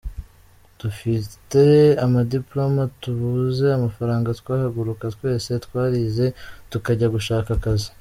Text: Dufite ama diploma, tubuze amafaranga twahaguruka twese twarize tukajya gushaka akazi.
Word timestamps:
Dufite 0.81 1.61
ama 2.05 2.19
diploma, 2.35 2.81
tubuze 3.01 3.65
amafaranga 3.77 4.35
twahaguruka 4.39 5.05
twese 5.15 5.51
twarize 5.65 6.25
tukajya 6.71 7.07
gushaka 7.17 7.49
akazi. 7.57 7.89